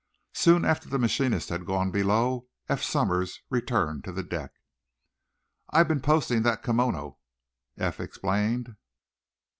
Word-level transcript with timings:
Soon 0.33 0.65
after 0.65 0.89
the 0.89 0.97
machinist 0.97 1.49
had 1.49 1.63
gone 1.63 1.91
below 1.91 2.47
Eph 2.67 2.81
Somers 2.81 3.39
returned 3.51 4.03
to 4.03 4.11
the 4.11 4.23
deck. 4.23 4.51
"I've 5.69 5.87
been 5.89 6.01
posting 6.01 6.41
that 6.41 6.63
Kimono," 6.63 7.17
Eph 7.77 7.99
explained. 7.99 8.77